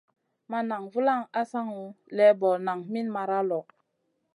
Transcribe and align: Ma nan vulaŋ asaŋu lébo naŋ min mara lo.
Ma 0.49 0.59
nan 0.69 0.83
vulaŋ 0.93 1.21
asaŋu 1.41 1.83
lébo 2.15 2.49
naŋ 2.65 2.79
min 2.91 3.07
mara 3.15 3.39
lo. 3.49 3.59